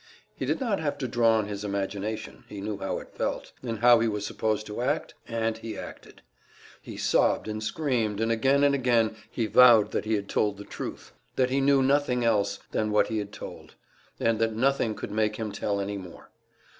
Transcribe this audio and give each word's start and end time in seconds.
He 0.35 0.47
did 0.47 0.59
not 0.59 0.79
have 0.79 0.97
to 0.97 1.07
draw 1.07 1.37
on 1.37 1.45
his 1.47 1.63
imagination; 1.63 2.43
he 2.49 2.59
knew 2.59 2.79
how 2.79 2.97
it 2.97 3.13
felt, 3.13 3.51
and 3.61 3.81
how 3.81 3.99
he 3.99 4.07
was 4.07 4.25
supposed 4.25 4.65
to 4.65 4.81
act, 4.81 5.13
and 5.27 5.55
he 5.59 5.77
acted. 5.77 6.23
He 6.81 6.97
sobbed 6.97 7.47
and 7.47 7.61
screamed, 7.63 8.19
and 8.19 8.31
again 8.31 8.63
and 8.63 8.73
again 8.73 9.15
he 9.29 9.45
vowed 9.45 9.91
that 9.91 10.05
he 10.05 10.15
had 10.15 10.27
told 10.27 10.57
the 10.57 10.63
truth, 10.63 11.13
that 11.35 11.51
he 11.51 11.61
knew 11.61 11.83
nothing 11.83 12.25
else 12.25 12.57
than 12.71 12.89
what 12.89 13.09
he 13.09 13.19
had 13.19 13.31
told, 13.31 13.75
and 14.19 14.39
that 14.39 14.53
nothing 14.55 14.95
could 14.95 15.11
make 15.11 15.35
him 15.35 15.51
tell 15.51 15.79
any 15.79 15.99
more. 15.99 16.31